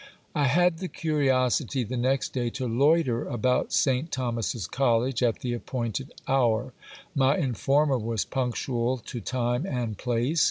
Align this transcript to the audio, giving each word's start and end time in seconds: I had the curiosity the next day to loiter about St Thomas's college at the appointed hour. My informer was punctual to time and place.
I 0.33 0.45
had 0.45 0.79
the 0.79 0.87
curiosity 0.87 1.83
the 1.83 1.95
next 1.95 2.29
day 2.33 2.49
to 2.57 2.67
loiter 2.67 3.27
about 3.27 3.71
St 3.71 4.11
Thomas's 4.11 4.65
college 4.65 5.21
at 5.21 5.41
the 5.41 5.53
appointed 5.53 6.11
hour. 6.27 6.73
My 7.13 7.37
informer 7.37 7.99
was 7.99 8.25
punctual 8.25 8.97
to 8.97 9.21
time 9.21 9.67
and 9.67 9.95
place. 9.99 10.39